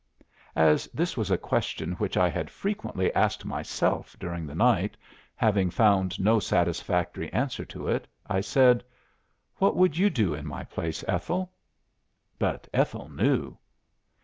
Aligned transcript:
'""As 0.55 0.87
this 0.95 1.15
was 1.15 1.29
a 1.29 1.37
question 1.37 1.91
which 1.91 2.17
I 2.17 2.27
had 2.27 2.49
frequently 2.49 3.13
asked 3.13 3.45
myself 3.45 4.17
during 4.19 4.47
the 4.47 4.55
night, 4.55 4.97
having 5.35 5.69
found 5.69 6.19
no 6.19 6.39
satisfactory 6.39 7.31
answer 7.31 7.63
to 7.65 7.87
it, 7.87 8.07
I 8.25 8.41
said: 8.41 8.83
'What 9.57 9.75
would 9.75 9.99
you 9.99 10.09
do 10.09 10.33
in 10.33 10.47
my 10.47 10.63
place, 10.63 11.03
Ethel?' 11.07 11.51
But 12.39 12.67
Ethel 12.73 13.09
knew." 13.09 13.59